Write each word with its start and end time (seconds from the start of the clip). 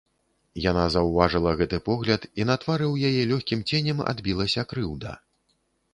Яна 0.69 0.85
заўважыла 0.93 1.51
гэты 1.59 1.79
погляд, 1.91 2.25
і 2.43 2.49
на 2.51 2.55
твары 2.63 2.85
ў 2.93 3.11
яе 3.11 3.21
лёгкім 3.35 3.59
ценем 3.73 4.03
адбілася 4.13 4.61
крыўда. 4.73 5.11